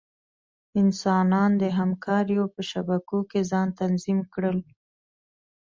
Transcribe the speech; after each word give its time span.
انسانان 0.81 1.51
د 1.61 1.63
همکاریو 1.79 2.43
په 2.53 2.61
شبکو 2.69 3.19
کې 3.29 3.39
ځان 3.51 3.67
تنظیم 3.79 4.19
کړل. 4.33 4.57